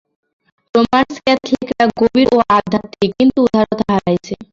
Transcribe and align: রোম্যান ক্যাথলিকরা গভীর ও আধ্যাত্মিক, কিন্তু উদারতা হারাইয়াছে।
রোম্যান 0.75 1.07
ক্যাথলিকরা 1.17 1.85
গভীর 1.99 2.27
ও 2.35 2.39
আধ্যাত্মিক, 2.57 3.11
কিন্তু 3.19 3.37
উদারতা 3.45 3.83
হারাইয়াছে। 3.89 4.33